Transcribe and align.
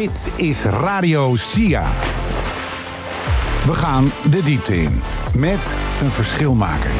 Dit 0.00 0.30
is 0.36 0.64
Radio 0.64 1.36
SIA. 1.36 1.88
We 3.66 3.74
gaan 3.74 4.04
de 4.30 4.42
diepte 4.42 4.76
in 4.76 5.00
met 5.38 5.76
een 6.02 6.10
verschilmaker. 6.10 6.90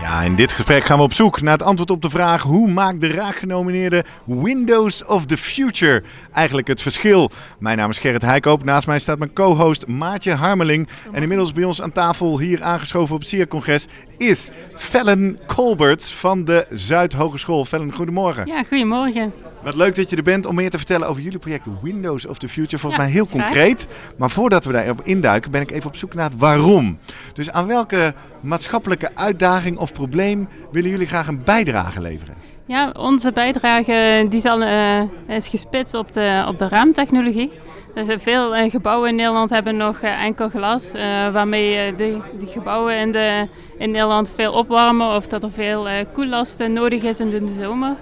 Ja, 0.00 0.22
in 0.22 0.34
dit 0.34 0.52
gesprek 0.52 0.84
gaan 0.84 0.96
we 0.96 1.02
op 1.02 1.12
zoek 1.12 1.40
naar 1.40 1.52
het 1.52 1.62
antwoord 1.62 1.90
op 1.90 2.02
de 2.02 2.10
vraag: 2.10 2.42
hoe 2.42 2.70
maakt 2.70 3.00
de 3.00 3.08
raakgenomineerde 3.08 4.04
Windows 4.24 5.04
of 5.04 5.26
the 5.26 5.36
Future 5.36 6.02
eigenlijk 6.32 6.68
het 6.68 6.82
verschil? 6.82 7.30
Mijn 7.58 7.76
naam 7.76 7.90
is 7.90 7.98
Gerrit 7.98 8.22
Heikoop. 8.22 8.64
Naast 8.64 8.86
mij 8.86 8.98
staat 8.98 9.18
mijn 9.18 9.32
co-host 9.32 9.86
Maartje 9.86 10.34
Harmeling. 10.34 10.88
En 11.12 11.22
inmiddels 11.22 11.52
bij 11.52 11.64
ons 11.64 11.82
aan 11.82 11.92
tafel, 11.92 12.38
hier 12.38 12.62
aangeschoven 12.62 13.14
op 13.14 13.20
het 13.20 13.28
SIA-congres, 13.28 13.86
is 14.18 14.50
Fellen 14.74 15.38
Colbert 15.46 16.04
van 16.04 16.44
de 16.44 16.66
Zuidhogeschool. 16.70 17.64
Fellen, 17.64 17.92
goedemorgen. 17.92 18.46
Ja, 18.46 18.62
goedemorgen. 18.62 19.32
Wat 19.62 19.74
leuk 19.74 19.94
dat 19.94 20.10
je 20.10 20.16
er 20.16 20.22
bent 20.22 20.46
om 20.46 20.54
meer 20.54 20.70
te 20.70 20.76
vertellen 20.76 21.08
over 21.08 21.22
jullie 21.22 21.38
project 21.38 21.66
Windows 21.82 22.26
of 22.26 22.38
the 22.38 22.48
Future. 22.48 22.78
Volgens 22.78 23.02
Ja, 23.02 23.06
mij 23.08 23.12
heel 23.16 23.26
graag. 23.26 23.42
concreet. 23.42 23.86
Maar 24.18 24.30
voordat 24.30 24.64
we 24.64 24.72
daarop 24.72 25.00
induiken, 25.04 25.50
ben 25.50 25.60
ik 25.60 25.70
even 25.70 25.86
op 25.86 25.96
zoek 25.96 26.14
naar 26.14 26.30
het 26.30 26.38
waarom. 26.38 26.98
Dus 27.32 27.50
aan 27.50 27.66
welke 27.66 28.14
maatschappelijke 28.40 29.10
uitdaging 29.14 29.78
of 29.78 29.92
probleem 29.92 30.48
willen 30.72 30.90
jullie 30.90 31.06
graag 31.06 31.26
een 31.26 31.44
bijdrage 31.44 32.00
leveren? 32.00 32.34
Ja, 32.66 32.92
onze 32.98 33.32
bijdrage 33.32 34.26
die 34.28 34.40
zal, 34.40 34.62
eh, 34.62 35.02
is 35.28 35.48
gespitst 35.48 35.94
op 35.94 36.12
de, 36.12 36.44
op 36.48 36.58
de 36.58 36.68
raamtechnologie. 36.68 37.50
Dus 37.94 38.08
eh, 38.08 38.18
veel 38.18 38.56
eh, 38.56 38.70
gebouwen 38.70 39.08
in 39.08 39.14
Nederland 39.14 39.50
hebben 39.50 39.76
nog 39.76 40.00
enkel 40.00 40.48
glas, 40.48 40.92
waarmee 41.32 41.94
de, 41.94 42.18
de 42.38 42.46
gebouwen 42.46 42.96
in, 42.96 43.12
de, 43.12 43.48
in 43.78 43.90
Nederland 43.90 44.30
veel 44.30 44.52
opwarmen 44.52 45.14
of 45.16 45.26
dat 45.26 45.42
er 45.42 45.50
veel 45.50 45.86
koellast 46.12 46.60
eh, 46.60 46.68
nodig 46.68 47.02
is 47.02 47.20
in 47.20 47.30
de 47.30 47.52
zomer. 47.58 47.96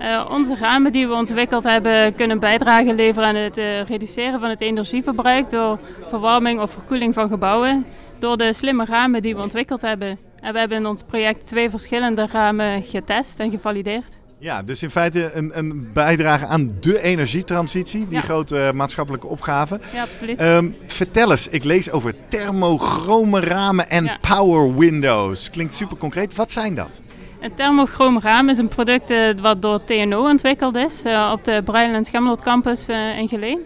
Eh, 0.00 0.26
onze 0.30 0.56
ramen 0.56 0.92
die 0.92 1.06
we 1.08 1.14
ontwikkeld 1.14 1.64
hebben 1.64 2.14
kunnen 2.14 2.38
bijdrage 2.38 2.94
leveren 2.94 3.28
aan 3.28 3.34
het 3.34 3.56
eh, 3.58 3.82
reduceren 3.84 4.40
van 4.40 4.48
het 4.48 4.60
energieverbruik 4.60 5.50
door 5.50 5.78
verwarming 6.06 6.60
of 6.60 6.70
verkoeling 6.70 7.14
van 7.14 7.28
gebouwen. 7.28 7.84
Door 8.18 8.36
de 8.36 8.52
slimme 8.52 8.84
ramen 8.84 9.22
die 9.22 9.34
we 9.36 9.42
ontwikkeld 9.42 9.80
hebben. 9.80 10.18
En 10.42 10.52
we 10.52 10.58
hebben 10.58 10.78
in 10.78 10.86
ons 10.86 11.02
project 11.02 11.46
twee 11.46 11.70
verschillende 11.70 12.26
ramen 12.32 12.82
getest 12.82 13.38
en 13.38 13.50
gevalideerd. 13.50 14.18
Ja, 14.38 14.62
dus 14.62 14.82
in 14.82 14.90
feite 14.90 15.30
een, 15.34 15.58
een 15.58 15.90
bijdrage 15.92 16.46
aan 16.46 16.70
de 16.80 17.02
energietransitie, 17.02 18.06
die 18.06 18.16
Ja. 18.16 18.20
grote 18.20 18.58
eh, 18.58 18.72
maatschappelijke 18.72 19.26
opgave. 19.26 19.80
Ja, 19.94 20.02
absoluut. 20.02 20.38
Ehm, 20.38 20.68
vertel 20.86 21.30
eens, 21.30 21.48
ik 21.48 21.64
lees 21.64 21.90
over 21.90 22.14
thermochrome 22.28 23.40
ramen 23.40 23.90
en 23.90 24.04
Ja. 24.04 24.18
power 24.36 24.74
windows. 24.76 25.50
Klinkt 25.50 25.74
super 25.74 25.96
concreet. 25.96 26.34
Wat 26.34 26.50
zijn 26.50 26.74
dat? 26.74 27.02
Een 27.40 27.54
thermochroom 27.54 28.20
raam 28.20 28.48
is 28.48 28.58
een 28.58 28.68
product 28.68 29.10
eh, 29.10 29.18
wat 29.40 29.62
door 29.62 29.84
TNO 29.84 30.28
ontwikkeld 30.28 30.76
is 30.76 31.02
eh, 31.02 31.30
op 31.32 31.44
de 31.44 31.62
Breil 31.64 31.94
en 31.94 32.36
campus 32.42 32.88
eh, 32.88 33.18
in 33.18 33.28
Geleen. 33.28 33.60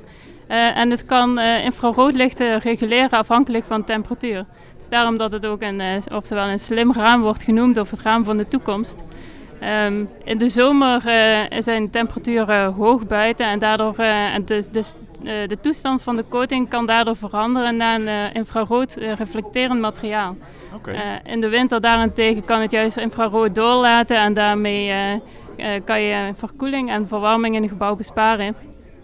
En 0.46 0.90
het 0.90 1.04
kan 1.04 1.40
infraroodlichten 1.40 2.58
reguleren 2.58 3.10
afhankelijk 3.10 3.64
van 3.64 3.84
temperatuur. 3.84 4.44
Dus 4.76 4.88
daarom 4.88 5.16
dat 5.16 5.32
het 5.32 5.46
ook 5.46 5.62
een, 5.62 5.82
oftewel 6.12 6.44
een 6.44 6.58
slim 6.58 6.92
raam 6.92 7.22
wordt 7.22 7.42
genoemd 7.42 7.78
of 7.78 7.90
het 7.90 8.00
raam 8.00 8.24
van 8.24 8.36
de 8.36 8.48
toekomst. 8.48 9.04
Ehm, 9.60 10.04
in 10.24 10.38
de 10.38 10.48
zomer 10.48 11.00
zijn 11.58 11.90
temperaturen 11.90 12.72
hoog 12.72 13.06
buiten 13.06 13.46
en 13.46 13.58
daardoor 13.58 13.94
eh, 13.96 14.34
en 14.34 14.44
de, 15.24 15.30
eh, 15.30 15.48
de 15.48 15.60
toestand 15.60 16.02
van 16.02 16.16
de 16.16 16.24
coating 16.28 16.68
kan 16.68 16.86
daardoor 16.86 17.16
veranderen 17.16 17.76
naar 17.76 18.00
een 18.00 18.08
eh, 18.08 18.34
infrarood 18.34 18.96
eh, 18.96 19.12
reflecterend 19.12 19.80
materiaal. 19.80 20.36
Eh, 20.84 21.00
in 21.32 21.40
de 21.40 21.48
winter 21.48 21.80
daarentegen 21.80 22.44
kan 22.44 22.60
het 22.60 22.70
juist 22.70 22.96
infrarood 22.96 23.54
doorlaten 23.54 24.16
en 24.16 24.32
daarmee 24.32 25.20
kan 25.84 26.00
je 26.00 26.30
verkoeling 26.34 26.90
en 26.90 27.08
verwarming 27.08 27.56
in 27.56 27.62
een 27.62 27.68
gebouw 27.68 27.96
besparen. 27.96 28.54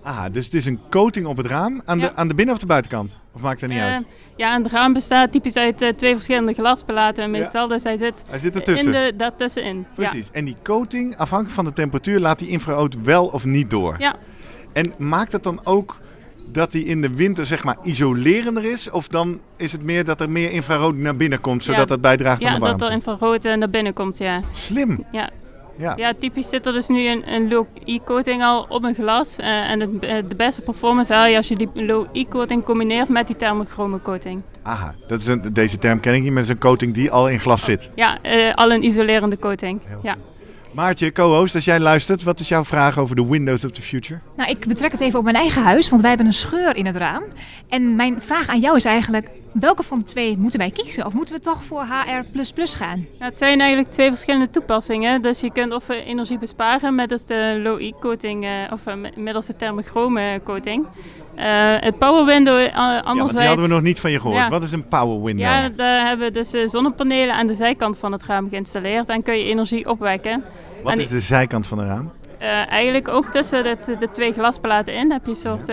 Aha, 0.02 0.28
dus 0.28 0.44
het 0.44 0.54
is 0.54 0.66
een 0.66 0.80
coating 0.91 1.26
op 1.26 1.36
het 1.36 1.46
raam 1.46 1.82
aan, 1.84 1.98
Ja. 1.98 2.06
de, 2.08 2.14
aan 2.14 2.28
de 2.28 2.34
binnen- 2.34 2.54
of 2.54 2.60
de 2.60 2.66
buitenkant? 2.66 3.20
Of 3.34 3.41
maakt 3.41 3.60
het 3.60 3.70
niet 3.70 3.78
uit? 3.80 4.06
ja, 4.36 4.54
en 4.54 4.62
het 4.62 4.72
raam 4.72 4.92
bestaat 4.92 5.32
typisch 5.32 5.56
uit 5.56 5.76
twee 5.97 6.14
verschillende 6.14 6.53
glasplaten 6.53 7.30
meestal, 7.30 7.69
dus 7.69 7.82
hij 7.82 7.97
zit 7.97 8.22
Hij 8.28 8.38
zit 8.38 8.54
ertussen. 8.54 8.94
in 8.94 9.06
de, 9.06 9.16
daartussenin. 9.16 9.86
Precies. 9.94 10.30
En 10.30 10.44
die 10.44 10.56
coating, 10.62 11.16
afhankelijk 11.16 11.54
van 11.54 11.64
de 11.64 11.72
temperatuur, 11.72 12.20
laat 12.20 12.38
die 12.38 12.48
infrarood 12.48 12.97
wel 13.03 13.26
of 13.26 13.44
niet 13.44 13.70
door. 13.70 13.94
Ja. 13.98 14.16
En 14.72 14.92
maakt 14.98 15.32
het 15.32 15.42
dan 15.42 15.60
ook 15.64 16.00
dat 16.53 16.72
die 16.72 16.84
in 16.84 17.00
de 17.00 17.11
winter 17.11 17.47
zeg 17.47 17.65
maar 17.65 17.77
isolerender 17.83 18.65
is? 18.65 18.91
Of 18.91 19.09
dan 19.09 19.41
is 19.56 19.72
het 19.72 19.83
meer 19.83 20.05
dat 20.05 20.21
er 20.21 20.31
meer 20.31 20.50
infrarood 20.53 20.97
naar 20.97 21.16
binnen 21.16 21.41
komt, 21.41 21.65
zodat 21.65 21.81
Ja. 21.81 21.87
dat 21.87 22.00
bijdraagt 22.00 22.41
Ja, 22.41 22.47
aan 22.47 22.53
de 22.53 22.59
ja 22.61 22.65
warmte? 22.65 22.78
dat 22.84 22.88
er 22.88 22.94
infrarood 22.94 23.44
eh, 23.44 23.55
naar 23.56 23.71
binnen 23.71 23.93
komt, 23.93 24.19
ja. 24.19 24.41
Slim. 24.53 25.05
Ja. 25.12 25.31
Ja. 25.78 25.93
Ja, 25.97 26.12
typisch 26.19 26.49
zit 26.49 26.66
er 26.66 26.72
dus 26.72 26.89
nu 26.89 27.09
een, 27.09 27.33
een 27.34 27.49
low-E-coating 27.49 28.43
al 28.43 28.66
op 28.69 28.84
een 28.84 28.94
glas. 28.94 29.37
eh, 29.37 29.71
en 29.71 29.81
het, 29.81 29.91
eh, 30.00 30.16
de 30.28 30.34
beste 30.37 30.62
performance 30.62 31.12
haal 31.15 31.27
je 31.27 31.37
als 31.37 31.49
je 31.49 31.55
die 31.56 31.69
low-E-coating 31.75 32.65
combineert 32.65 33.09
met 33.09 33.27
die 33.27 33.37
thermochrome 33.37 34.00
coating. 34.03 34.43
Aha, 34.62 34.94
dat 35.06 35.19
is 35.21 35.27
een, 35.27 35.43
deze 35.53 35.78
term 35.78 36.00
ken 36.00 36.15
ik 36.15 36.21
niet, 36.22 36.28
maar 36.31 36.39
het 36.41 36.47
is 36.49 36.55
een 36.55 36.60
coating 36.60 36.94
die 36.94 37.10
al 37.10 37.28
in 37.28 37.41
glas 37.41 37.65
zit. 37.65 37.91
Ja, 37.94 38.19
al 38.55 38.72
een 38.72 38.84
isolerende 38.84 39.39
coating. 39.39 39.81
Heel 39.84 39.99
Ja. 40.03 40.16
Maartje, 40.72 41.12
co-host, 41.12 41.54
als 41.54 41.64
jij 41.64 41.81
luistert, 41.81 42.22
wat 42.22 42.41
is 42.41 42.48
jouw 42.48 42.64
vraag 42.64 42.98
over 42.98 43.16
de 43.16 43.26
Windows 43.26 43.64
of 43.64 43.70
the 43.70 43.82
Future? 43.82 44.20
Nou, 44.36 44.50
ik 44.50 44.66
betrek 44.66 44.92
het 44.92 45.00
even 45.00 45.19
op 45.19 45.25
mijn 45.25 45.36
eigen 45.36 45.62
huis, 45.62 45.88
want 45.88 46.00
wij 46.00 46.10
hebben 46.10 46.26
een 46.28 46.32
scheur 46.32 46.76
in 46.76 46.86
het 46.86 46.97
raam. 46.97 47.22
En 47.69 47.97
mijn 47.97 48.22
vraag 48.22 48.48
aan 48.48 48.60
jou 48.60 48.76
is 48.76 48.84
eigenlijk, 48.84 49.28
welke 49.53 49.82
van 49.82 49.98
de 49.98 50.04
twee 50.04 50.36
moeten 50.38 50.59
wij 50.59 50.70
kiezen? 50.70 51.06
Of 51.06 51.12
moeten 51.12 51.34
we 51.34 51.41
toch 51.41 51.64
voor 51.64 51.82
HR++ 51.82 52.25
gaan? 52.76 52.97
Nou, 52.97 53.25
het 53.30 53.36
zijn 53.36 53.60
eigenlijk 53.60 53.91
twee 53.92 54.09
verschillende 54.09 54.50
toepassingen. 54.50 55.22
Dus 55.22 55.41
je 55.41 55.53
kunt 55.53 55.72
of 55.72 55.88
eh, 55.88 56.06
energie 56.06 56.38
besparen 56.38 56.94
met 56.94 57.09
dus 57.09 57.25
de 57.26 57.60
low-E-coating 57.62 58.44
eh, 58.44 58.50
of 58.72 58.86
eh, 58.86 58.94
met- 58.94 59.16
middels 59.16 59.47
de 59.47 59.56
thermochrome 59.56 60.41
coating. 60.44 60.86
Eh, 61.34 61.76
het 61.80 61.98
power 61.98 62.24
window 62.24 62.60
Ja, 62.60 62.92
want 62.92 63.04
anderzijds... 63.04 63.36
die 63.36 63.46
hadden 63.46 63.64
we 63.68 63.72
nog 63.72 63.82
niet 63.82 64.00
van 64.00 64.10
je 64.10 64.20
gehoord. 64.20 64.38
Ja. 64.38 64.48
Wat 64.48 64.62
is 64.62 64.72
een 64.72 64.88
power 64.88 65.22
window? 65.22 65.46
Ja, 65.46 65.68
daar 65.68 66.06
hebben 66.06 66.26
we 66.26 66.32
dus 66.32 66.52
eh, 66.52 66.66
zonnepanelen 66.66 67.34
aan 67.34 67.46
de 67.46 67.54
zijkant 67.54 67.98
van 67.98 68.12
het 68.12 68.24
raam 68.24 68.48
geïnstalleerd. 68.48 69.08
En 69.08 69.22
kun 69.22 69.38
je 69.38 69.44
energie 69.44 69.88
opwekken. 69.88 70.44
Wat 70.82 70.92
en 70.92 70.98
is 70.98 71.08
de 71.08 71.20
zijkant 71.20 71.66
van 71.66 71.78
een 71.78 71.86
raam? 71.86 72.10
Eigenlijk 72.68 73.08
ook 73.08 73.26
tussen 73.26 73.64
de, 73.64 73.96
de 73.98 74.10
twee 74.10 74.32
glasplaten 74.32 74.94
in 74.94 75.12
heb 75.12 75.24
je 75.24 75.30
een 75.30 75.36
soort 75.36 75.68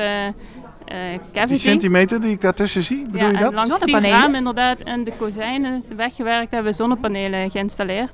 eh 0.88 1.46
Die 1.48 1.58
centimeter 1.58 2.22
die 2.22 2.32
ik 2.32 2.42
daartussen 2.42 2.84
zie, 2.84 3.02
bedoel 3.12 3.20
ja, 3.20 3.28
je 3.32 3.38
dat? 3.38 3.54
langs 3.54 3.70
die 3.70 3.78
Zonnepanelen? 3.78 4.20
raam 4.20 4.36
inderdaad 4.36 4.80
en 4.82 5.04
de 5.04 5.12
kozijnen 5.18 5.84
weggewerkt 5.96 6.52
hebben 6.52 6.72
we 6.72 6.78
zonnepanelen 6.78 7.52
geïnstalleerd. 7.52 8.12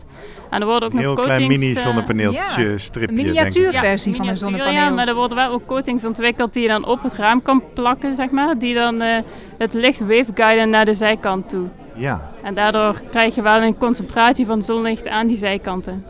En 0.49 0.61
er 0.61 0.67
worden 0.67 0.87
ook 0.89 0.93
Een 0.93 0.99
heel 0.99 1.13
nog 1.15 1.23
klein 1.25 1.39
coatings... 1.39 1.63
eh, 1.63 1.69
mini-zonnepaneeltje, 1.69 2.69
ja. 2.69 2.77
stripje, 2.77 3.17
Een 3.17 3.23
miniatuurversie 3.25 4.15
van 4.15 4.27
een 4.27 4.37
zonnepaneel. 4.37 4.73
Ja, 4.73 4.89
maar 4.89 5.07
er 5.07 5.15
worden 5.15 5.37
wel 5.37 5.51
ook 5.51 5.65
coatings 5.65 6.05
ontwikkeld 6.05 6.53
die 6.53 6.61
je 6.61 6.67
dan 6.67 6.85
op 6.85 7.03
het 7.03 7.13
raam 7.13 7.41
kan 7.41 7.63
plakken, 7.73 8.15
zeg 8.15 8.29
maar. 8.29 8.57
Die 8.57 8.73
dan 8.73 9.01
eh, 9.01 9.17
het 9.57 9.73
licht 9.73 9.99
waveguiden 9.99 10.69
naar 10.69 10.85
de 10.85 10.93
zijkant 10.93 11.49
toe. 11.49 11.67
Ja, 11.95 12.31
En 12.43 12.53
daardoor 12.53 13.01
krijg 13.09 13.35
je 13.35 13.41
wel 13.41 13.61
een 13.61 13.77
concentratie 13.77 14.45
van 14.45 14.61
zonlicht 14.61 15.07
aan 15.07 15.27
die 15.27 15.37
zijkanten. 15.37 16.05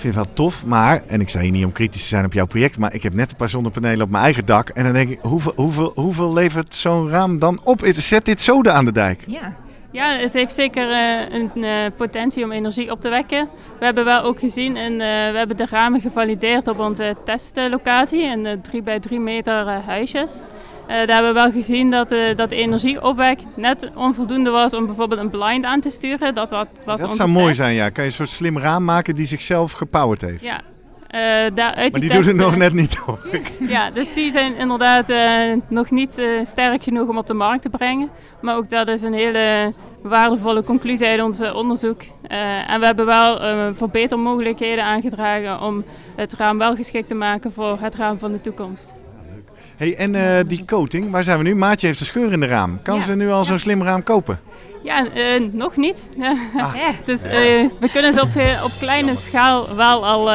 Vind 0.00 0.14
het 0.14 0.24
wel 0.24 0.34
tof, 0.34 0.66
maar, 0.66 1.02
en 1.06 1.20
ik 1.20 1.28
zei 1.28 1.44
hier 1.44 1.52
niet 1.52 1.64
om 1.64 1.72
kritisch 1.72 2.02
te 2.02 2.08
zijn 2.08 2.24
op 2.24 2.32
jouw 2.32 2.46
project, 2.46 2.78
maar 2.78 2.94
ik 2.94 3.02
heb 3.02 3.14
net 3.14 3.30
een 3.30 3.36
paar 3.36 3.48
zonnepanelen 3.48 4.02
op 4.02 4.10
mijn 4.10 4.24
eigen 4.24 4.46
dak. 4.46 4.68
En 4.68 4.84
dan 4.84 4.92
denk 4.92 5.10
ik, 5.10 5.18
hoeveel, 5.22 5.52
hoeveel, 5.56 5.92
hoeveel 5.94 6.32
levert 6.32 6.74
zo'n 6.74 7.08
raam 7.08 7.38
dan 7.38 7.60
op? 7.64 7.80
Zet 7.84 8.24
dit 8.24 8.40
zoden 8.40 8.74
aan 8.74 8.84
de 8.84 8.92
dijk? 8.92 9.24
Ja. 9.26 9.56
Ja, 9.92 10.16
het 10.16 10.32
heeft 10.32 10.54
zeker 10.54 10.90
eh, 10.90 11.34
een 11.34 11.64
eh, 11.64 11.86
potentie 11.96 12.44
om 12.44 12.52
energie 12.52 12.90
op 12.90 13.00
te 13.00 13.08
wekken. 13.08 13.48
We 13.78 13.84
hebben 13.84 14.04
wel 14.04 14.22
ook 14.22 14.38
gezien, 14.38 14.76
en, 14.76 14.92
eh, 14.92 15.32
we 15.32 15.38
hebben 15.38 15.56
de 15.56 15.66
ramen 15.70 16.00
gevalideerd 16.00 16.68
op 16.68 16.78
onze 16.78 17.16
testlocatie 17.24 18.22
in 18.22 18.42
de 18.42 18.60
3 18.60 18.82
bij 18.82 19.00
3 19.00 19.20
meter 19.20 19.66
huisjes. 19.68 20.40
Eh, 20.86 20.96
daar 20.96 21.08
hebben 21.08 21.34
we 21.34 21.40
wel 21.40 21.50
gezien 21.50 21.90
dat, 21.90 22.12
eh, 22.12 22.36
dat 22.36 22.48
de 22.50 22.56
energieopwek 22.56 23.40
net 23.56 23.90
onvoldoende 23.94 24.50
was 24.50 24.74
om 24.74 24.86
bijvoorbeeld 24.86 25.20
een 25.20 25.30
blind 25.30 25.64
aan 25.64 25.80
te 25.80 25.90
sturen. 25.90 26.34
Dat 26.34 26.50
wat, 26.50 26.68
was 26.84 27.00
Dat 27.00 27.16
zou 27.16 27.28
mooi 27.28 27.46
test. 27.46 27.56
zijn, 27.56 27.74
ja. 27.74 27.88
Kan 27.88 28.04
je 28.04 28.10
een 28.10 28.16
soort 28.16 28.28
slim 28.28 28.58
raam 28.58 28.84
maken 28.84 29.14
die 29.14 29.26
zichzelf 29.26 29.72
gepowerd 29.72 30.20
heeft. 30.20 30.44
Ja. 30.44 30.60
Eh, 31.06 31.20
daar, 31.54 31.74
uit 31.74 31.92
Maar 31.92 32.00
die 32.00 32.00
die 32.00 32.10
doet 32.10 32.26
het 32.26 32.36
nog 32.36 32.56
net 32.56 32.72
niet 32.72 32.96
hoor. 32.96 33.18
Ja, 33.68 33.90
dus 33.90 34.14
die 34.14 34.30
zijn 34.30 34.56
inderdaad 34.56 35.08
eh, 35.08 35.56
nog 35.68 35.90
niet 35.90 36.18
eh, 36.18 36.26
sterk 36.42 36.82
genoeg 36.82 37.08
om 37.08 37.18
op 37.18 37.26
de 37.26 37.34
markt 37.34 37.62
te 37.62 37.68
brengen. 37.68 38.10
Maar 38.40 38.56
ook 38.56 38.70
dat 38.70 38.88
is 38.88 39.02
een 39.02 39.12
hele 39.12 39.72
waardevolle 40.02 40.62
conclusie 40.62 41.06
uit 41.06 41.22
ons 41.22 41.40
eh, 41.40 41.54
onderzoek. 41.54 42.02
Eh, 42.22 42.70
en 42.70 42.80
we 42.80 42.86
hebben 42.86 43.06
wel 43.06 43.40
eh, 43.40 43.68
verbetermogelijkheden 43.74 44.84
aangedragen 44.84 45.60
om 45.60 45.84
het 46.16 46.32
raam 46.32 46.58
wel 46.58 46.74
geschikt 46.74 47.08
te 47.08 47.14
maken 47.14 47.52
voor 47.52 47.78
het 47.80 47.94
raam 47.94 48.18
van 48.18 48.32
de 48.32 48.40
toekomst. 48.40 48.92
Hey, 49.76 49.96
en 49.96 50.14
eh, 50.14 50.44
die 50.46 50.64
coating, 50.64 51.10
waar 51.10 51.24
zijn 51.24 51.38
we 51.38 51.44
nu? 51.44 51.54
Maatje 51.54 51.86
heeft 51.86 52.00
een 52.00 52.06
scheur 52.06 52.32
in 52.32 52.40
de 52.40 52.46
raam. 52.46 52.82
Kan 52.82 52.94
Ja. 52.94 53.00
ze 53.00 53.14
nu 53.16 53.30
al 53.30 53.44
zo'n 53.44 53.58
slim 53.58 53.82
raam 53.82 54.02
kopen? 54.02 54.38
Ja, 54.82 55.06
eh, 55.12 55.40
nog 55.52 55.76
niet. 55.76 56.08
Ah. 56.56 56.74
Dus 57.04 57.22
eh, 57.24 57.32
we 57.80 57.88
kunnen 57.92 58.12
ze 58.12 58.20
op, 58.22 58.28
op 58.64 58.70
kleine 58.80 59.16
schaal 59.16 59.74
wel 59.76 60.06
al. 60.06 60.30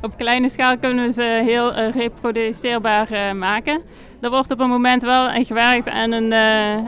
op 0.00 0.16
kleine 0.16 0.48
schaal 0.48 0.78
kunnen 0.78 1.06
we 1.06 1.12
ze 1.12 1.42
heel 1.44 1.72
reproduceerbaar 1.90 3.36
maken. 3.36 3.82
Er 4.20 4.30
wordt 4.30 4.50
op 4.50 4.60
een 4.60 4.68
moment 4.68 5.02
wel 5.02 5.28
gewerkt 5.44 5.88
aan 5.88 6.12
een, 6.12 6.34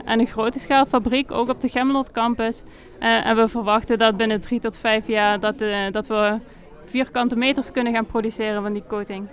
aan 0.05 0.19
een 0.19 0.27
grote 0.27 0.59
schaalfabriek, 0.59 1.33
ook 1.33 1.49
op 1.49 1.61
de 1.61 1.69
Gemmelot 1.69 2.11
campus. 2.11 2.63
En 2.99 3.37
we 3.37 3.49
verwachten 3.49 3.99
dat 3.99 4.17
binnen 4.17 4.41
drie 4.41 4.61
tot 4.61 4.77
vijf 4.77 5.07
jaar 5.07 5.41
dat, 5.41 5.59
dat 5.91 6.07
we 6.07 6.39
vierkante 6.85 7.37
meters 7.37 7.73
kunnen 7.73 7.93
gaan 7.93 8.07
produceren 8.07 8.63
van 8.63 8.73
die 8.73 8.85
coating. 8.89 9.27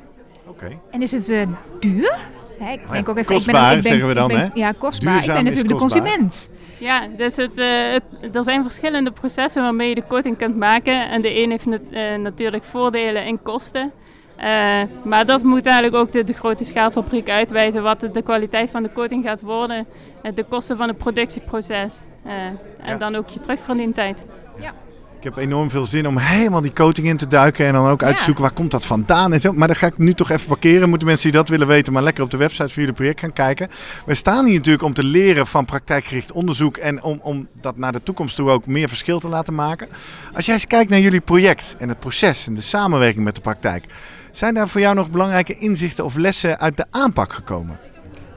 Oké. 0.50 0.78
En 0.92 1.02
is 1.02 1.12
het 1.12 1.30
eh, 1.30 1.48
duur? 1.80 2.18
Hè, 2.60 2.72
ik 2.72 2.82
ja, 2.86 2.92
denk 2.92 3.10
ook 3.10 3.18
even, 3.18 3.34
kostbaar, 3.34 3.56
ik 3.56 3.68
ben, 3.68 3.78
ik 3.78 3.84
ben, 3.84 3.84
zeggen 3.92 4.08
we 4.08 4.14
dan, 4.14 4.30
ik 4.30 4.36
ben- 4.36 4.46
hè? 4.46 4.60
Ja, 4.68 4.72
kostbaar. 4.78 5.14
Duurzaam 5.14 5.38
ik 5.38 5.44
ben 5.44 5.52
is 5.54 5.58
natuurlijk 5.64 5.92
de 5.92 6.00
consument. 6.02 6.50
Ja, 6.80 7.08
dus 7.18 7.36
het, 7.36 7.58
eh, 7.58 7.68
het- 7.92 8.36
er 8.36 8.44
zijn 8.44 8.64
verschillende 8.64 9.12
processen 9.12 9.62
waarmee 9.64 9.90
je 9.90 9.96
de 9.96 10.08
coating 10.08 10.38
kunt 10.38 10.56
maken. 10.56 11.10
En 11.10 11.22
de 11.22 11.42
een 11.42 11.50
heeft 11.50 11.66
nat- 11.66 11.82
eh, 11.92 12.16
natuurlijk 12.16 12.64
voordelen 12.64 13.24
en 13.26 13.42
kosten. 13.42 13.92
Eh, 14.36 14.82
maar 15.04 15.26
dat 15.26 15.44
moet 15.44 15.66
eigenlijk 15.66 15.96
ook 15.96 16.12
de, 16.12 16.24
de 16.24 16.34
grote 16.34 16.64
schaalfabriek 16.64 17.30
uitwijzen 17.30 17.84
wat 17.84 18.00
de, 18.00 18.12
de 18.12 18.22
kwaliteit 18.22 18.70
van 18.72 18.84
de 18.84 18.92
coating 18.92 19.24
gaat 19.24 19.42
worden. 19.42 19.86
de 20.34 20.44
kosten 20.44 20.78
van 20.78 20.88
het 20.88 20.98
productieproces. 20.98 22.02
eh, 22.26 22.34
en 22.46 22.58
Ja. 22.86 22.96
dan 22.96 23.16
ook 23.16 23.28
je 23.30 23.40
terugverdientijd. 23.40 24.26
Ik 25.20 25.26
heb 25.26 25.38
enorm 25.38 25.70
veel 25.70 25.86
zin 25.86 26.08
om 26.08 26.18
helemaal 26.18 26.62
die 26.62 26.74
coating 26.74 27.08
in 27.08 27.18
te 27.18 27.28
duiken 27.28 27.66
en 27.66 27.74
dan 27.74 27.88
ook 27.88 28.04
uit 28.04 28.18
te 28.18 28.24
zoeken 28.24 28.44
waar 28.44 28.54
komt 28.54 28.72
dat 28.72 28.86
vandaan 28.86 29.34
en 29.34 29.40
zo. 29.40 29.54
Maar 29.54 29.68
dan 29.68 29.76
ga 29.76 29.88
ik 29.88 29.98
nu 29.98 30.14
toch 30.14 30.30
even 30.30 30.48
parkeren. 30.48 30.90
Moeten 30.90 31.08
mensen 31.08 31.32
die 31.32 31.40
dat 31.40 31.50
willen 31.50 31.68
weten, 31.68 31.94
maar 31.94 32.04
lekker 32.04 32.24
op 32.24 32.32
de 32.32 32.38
website 32.38 32.68
van 32.68 32.82
jullie 32.82 32.94
project 32.94 33.20
gaan 33.20 33.34
kijken. 33.34 33.70
We 34.06 34.14
staan 34.14 34.46
hier 34.46 34.56
natuurlijk 34.56 34.84
om 34.84 34.94
te 34.94 35.04
leren 35.04 35.48
van 35.48 35.66
praktijkgericht 35.66 36.32
onderzoek 36.32 36.78
en 36.78 37.04
om, 37.04 37.20
om 37.24 37.48
dat 37.62 37.78
naar 37.78 37.92
de 37.92 38.04
toekomst 38.04 38.36
toe 38.36 38.50
ook 38.50 38.66
meer 38.66 38.88
verschil 38.88 39.20
te 39.20 39.28
laten 39.28 39.56
maken. 39.56 39.88
Als 40.34 40.46
jij 40.46 40.54
eens 40.54 40.66
kijkt 40.66 40.90
naar 40.90 41.00
jullie 41.00 41.22
project 41.22 41.76
en 41.80 41.90
het 41.90 42.00
proces 42.00 42.48
en 42.48 42.54
de 42.54 42.62
samenwerking 42.62 43.24
met 43.24 43.36
de 43.36 43.42
praktijk, 43.42 43.86
zijn 44.32 44.54
daar 44.54 44.70
voor 44.70 44.82
jou 44.82 44.96
nog 44.96 45.12
belangrijke 45.12 45.56
inzichten 45.56 46.06
of 46.06 46.16
lessen 46.16 46.60
uit 46.60 46.78
de 46.78 46.86
aanpak 46.90 47.34
gekomen? 47.34 47.89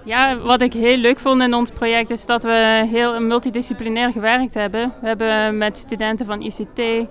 Ja, 0.04 0.38
wat 0.38 0.60
ik 0.60 0.72
heel 0.72 0.96
leuk 0.96 1.18
vond 1.18 1.42
in 1.42 1.54
ons 1.54 1.70
project 1.70 2.10
is 2.10 2.26
dat 2.26 2.42
we 2.42 2.86
heel 2.90 3.20
multidisciplinair 3.20 4.12
gewerkt 4.12 4.54
hebben. 4.54 4.92
We 5.00 5.06
hebben 5.06 5.58
met 5.58 5.78
studenten 5.78 6.26
van 6.26 6.42
ICT, 6.42 6.78
eh, 6.78 7.06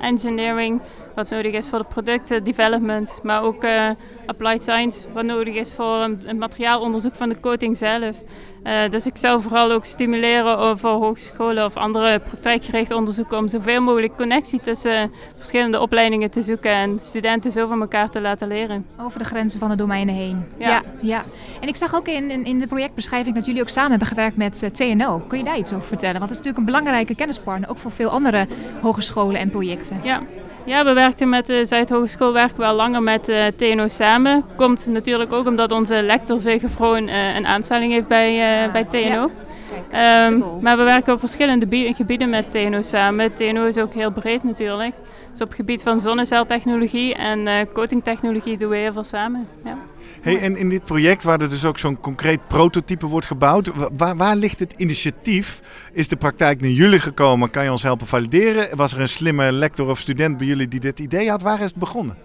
engineering, 0.00 0.80
wat 1.16 1.30
nodig 1.30 1.52
is 1.52 1.68
voor 1.68 1.78
de 1.78 1.84
producten, 1.84 2.44
development, 2.44 3.20
maar 3.22 3.42
ook 3.42 3.64
eh, 3.64 3.90
applied 4.26 4.62
science, 4.62 5.06
wat 5.12 5.24
nodig 5.24 5.54
is 5.54 5.72
voor 5.72 5.94
een, 5.94 6.20
een 6.24 6.38
materiaalonderzoek 6.38 7.14
van 7.14 7.28
de 7.28 7.40
coating 7.40 7.76
zelf. 7.76 8.20
Eh, 8.62 8.90
dus 8.90 9.06
ik 9.06 9.16
zou 9.16 9.40
vooral 9.40 9.72
ook 9.72 9.84
stimuleren 9.84 10.78
voor 10.78 10.90
hogescholen 10.90 11.64
of 11.64 11.76
andere 11.76 12.20
praktijkgericht 12.20 12.90
onderzoeken 12.90 13.38
om 13.38 13.48
zoveel 13.48 13.80
mogelijk 13.80 14.16
connectie 14.16 14.60
tussen 14.60 15.12
verschillende 15.36 15.80
opleidingen 15.80 16.30
te 16.30 16.42
zoeken 16.42 16.70
en 16.70 16.98
studenten 16.98 17.52
zo 17.52 17.66
van 17.66 17.80
elkaar 17.80 18.10
te 18.10 18.20
laten 18.20 18.48
leren. 18.48 18.86
Over 19.00 19.18
de 19.18 19.24
grenzen 19.24 19.60
van 19.60 19.70
de 19.70 19.76
domeinen 19.76 20.14
heen. 20.14 20.44
Ja. 20.58 20.68
Ja, 20.68 20.82
ja. 21.00 21.24
En 21.60 21.68
ik 21.68 21.76
zag 21.76 21.94
ook 21.94 22.08
in, 22.08 22.30
in, 22.30 22.44
in 22.44 22.58
de 22.58 22.66
projectbeschrijving 22.66 23.34
dat 23.34 23.46
jullie 23.46 23.60
ook 23.60 23.68
samen 23.68 23.90
hebben 23.90 24.08
gewerkt 24.08 24.36
met 24.36 24.62
eh, 24.62 24.70
TNO. 24.70 25.18
Kun 25.18 25.38
je 25.38 25.44
daar 25.44 25.58
iets 25.58 25.72
over 25.72 25.88
vertellen? 25.88 26.18
Want 26.18 26.30
dat 26.30 26.40
is 26.40 26.46
natuurlijk 26.46 26.58
een 26.58 26.72
belangrijke 26.74 27.14
kennispartner, 27.14 27.70
ook 27.70 27.78
voor 27.78 27.92
veel 27.92 28.10
andere 28.10 28.46
hogescholen 28.80 29.40
en 29.40 29.50
projecten. 29.50 30.00
Ja. 30.02 30.22
Ja, 30.66 30.84
we 30.84 30.92
werkten 30.92 31.28
met 31.28 31.46
de 31.46 31.64
Zuidhogeschool 31.64 32.32
werken 32.32 32.56
we 32.56 32.64
al 32.64 32.74
langer 32.74 33.02
met 33.02 33.28
eh, 33.28 33.46
TNO 33.56 33.88
samen. 33.88 34.44
Komt 34.56 34.86
natuurlijk 34.86 35.32
ook 35.32 35.46
omdat 35.46 35.72
onze 35.72 36.02
lector 36.02 36.40
Zegefroon 36.40 37.08
eh 37.08 37.34
een 37.34 37.46
aanstelling 37.46 37.92
heeft 37.92 38.08
bij, 38.08 38.64
eh, 38.64 38.72
bij 38.72 38.84
TNO. 38.84 39.30
Kijk, 39.70 39.82
Ehm, 39.90 40.60
maar 40.62 40.76
we 40.76 40.82
werken 40.82 41.12
op 41.12 41.18
verschillende 41.18 41.66
bie- 41.66 41.94
gebieden 41.94 42.30
met 42.30 42.50
TNO 42.50 42.82
samen. 42.82 43.34
TNO 43.34 43.66
is 43.66 43.78
ook 43.78 43.94
heel 43.94 44.10
breed 44.12 44.44
natuurlijk. 44.44 44.94
Dus 45.32 45.40
op 45.40 45.46
het 45.46 45.56
gebied 45.56 45.82
van 45.82 46.00
zonneceltechnologie 46.00 47.14
en 47.14 47.46
eh 47.46 47.66
coatingtechnologie 47.72 48.56
doen 48.56 48.70
we 48.70 48.76
heel 48.76 48.92
veel 48.92 49.04
samen. 49.04 49.48
Ja. 49.64 49.78
Hey, 50.20 50.40
en 50.40 50.56
in 50.56 50.68
dit 50.68 50.84
project, 50.84 51.22
waar 51.24 51.40
er 51.40 51.48
dus 51.48 51.64
ook 51.64 51.78
zo'n 51.78 52.00
concreet 52.00 52.40
prototype 52.46 53.06
wordt 53.06 53.26
gebouwd, 53.26 53.74
wa- 53.74 53.88
waar, 53.96 54.16
waar 54.16 54.36
ligt 54.36 54.58
het 54.58 54.72
initiatief? 54.76 55.60
Is 55.92 56.08
de 56.08 56.16
praktijk 56.16 56.60
naar 56.60 56.70
jullie 56.70 57.00
gekomen? 57.00 57.50
Kan 57.50 57.64
je 57.64 57.70
ons 57.70 57.82
helpen 57.82 58.06
valideren? 58.06 58.76
Was 58.76 58.92
er 58.92 59.00
een 59.00 59.08
slimme 59.08 59.52
lector 59.52 59.88
of 59.88 59.98
student 59.98 60.36
bij 60.36 60.46
jullie 60.46 60.68
die 60.68 60.80
dit 60.80 60.98
idee 61.00 61.30
had? 61.30 61.42
Waar 61.42 61.58
is 61.60 61.64
het 61.70 61.76
begonnen? 61.76 62.16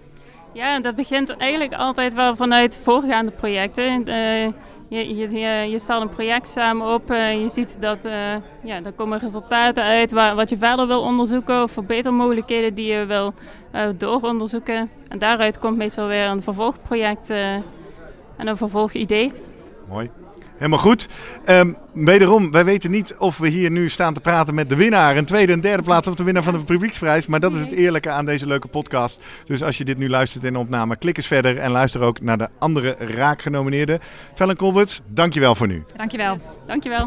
Ja, 0.52 0.80
dat 0.80 0.94
begint 0.94 1.36
eigenlijk 1.36 1.72
altijd 1.72 2.14
wel 2.14 2.36
vanuit 2.36 2.76
voorgaande 2.82 3.32
projecten. 3.32 4.04
Eh, 4.04 4.44
je, 4.88 5.16
je, 5.16 5.40
je, 5.70 5.78
stelt 5.78 6.02
een 6.02 6.08
project 6.08 6.48
samen 6.48 6.94
op, 6.94 7.10
eh, 7.10 7.40
je 7.40 7.48
ziet 7.48 7.76
dat 7.80 7.98
eh, 8.02 8.12
ja, 8.62 8.82
er 8.84 8.92
komen 8.92 9.18
resultaten 9.18 9.82
uit 9.82 10.12
waar, 10.12 10.34
wat 10.34 10.50
je 10.50 10.56
verder 10.56 10.86
wil 10.86 11.00
onderzoeken 11.00 11.62
of 11.62 11.72
verbetermogelijkheden 11.72 12.74
die 12.74 12.92
je 12.92 13.06
wil 13.06 13.34
dooronderzoeken. 13.96 14.90
En 15.08 15.18
daaruit 15.18 15.58
komt 15.58 15.76
meestal 15.76 16.06
weer 16.06 16.26
een 16.26 16.42
vervolgproject 16.42 17.30
en 17.30 17.64
een 18.36 18.56
vervolgidee. 18.56 19.32
Mooi. 19.88 20.10
Helemaal 20.62 20.82
goed. 20.84 21.08
Ehm, 21.44 21.72
wederom, 21.92 22.50
wij 22.50 22.64
weten 22.64 22.90
niet 22.90 23.14
of 23.18 23.38
we 23.38 23.48
hier 23.48 23.70
nu 23.70 23.88
staan 23.88 24.14
te 24.14 24.20
praten 24.20 24.54
met 24.54 24.68
de 24.68 24.76
winnaar. 24.76 25.16
Een 25.16 25.24
tweede 25.24 25.52
en 25.52 25.60
derde 25.60 25.82
plaats 25.82 26.06
of 26.06 26.14
de 26.14 26.22
winnaar 26.22 26.42
van 26.42 26.52
de 26.52 26.64
publieksprijs. 26.64 27.26
Maar 27.26 27.40
dat 27.40 27.54
is 27.54 27.60
het 27.60 27.72
eerlijke 27.72 28.10
aan 28.10 28.24
deze 28.24 28.46
leuke 28.46 28.68
podcast. 28.68 29.24
Dus 29.44 29.62
als 29.62 29.78
je 29.78 29.84
dit 29.84 29.98
nu 29.98 30.08
luistert 30.08 30.44
in 30.44 30.56
opname, 30.56 30.96
klik 30.96 31.16
eens 31.16 31.26
verder. 31.26 31.58
En 31.58 31.70
luister 31.70 32.00
ook 32.00 32.20
naar 32.20 32.38
de 32.38 32.48
andere 32.58 32.96
raakgenomineerden. 32.98 33.98
Fellen 34.34 34.56
Colberts, 34.56 35.00
dankjewel 35.08 35.54
voor 35.54 35.66
nu. 35.66 35.84
Dankjewel. 35.96 36.38
Dankjewel. 36.66 37.06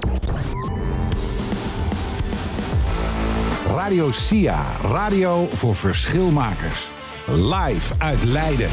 Radio 3.68 4.12
SIA, 4.12 4.66
radio 4.82 5.48
voor 5.52 5.76
verschilmakers. 5.76 6.90
Live 7.26 7.94
uit 7.98 8.24
Leiden. 8.24 8.70